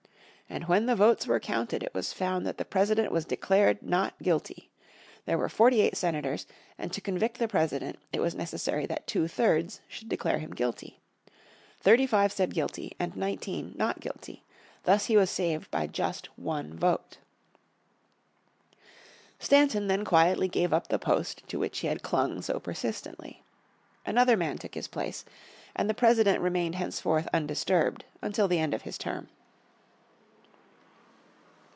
[0.53, 3.79] And when the votes were counted it was found that the President was declared
[4.21, 4.69] guilty.
[5.25, 6.45] There were forty eight Senators,
[6.77, 10.99] and to convict the President it was necessary that two thirds should declare him guilty.
[11.79, 14.43] Thirty five said guilty, and nineteen not guilty.
[14.83, 17.19] Thus he was saved by just one vote.
[19.39, 23.41] Stanton then quietly gave up the post to which he had clung so persistently.
[24.05, 25.23] Another man took his place,
[25.77, 29.29] and the President remained henceforth undisturbed until the end of his term.